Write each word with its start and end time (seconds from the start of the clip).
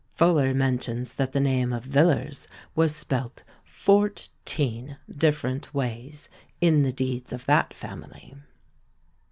Fuller 0.15 0.51
mentions 0.55 1.13
that 1.13 1.31
the 1.31 1.39
name 1.39 1.71
of 1.71 1.85
Villers 1.85 2.47
was 2.73 2.95
spelt 2.95 3.43
fourteen 3.63 4.97
different 5.07 5.75
ways 5.75 6.27
in 6.59 6.81
the 6.81 6.91
deeds 6.91 7.31
of 7.31 7.45
that 7.45 7.71
family. 7.71 8.35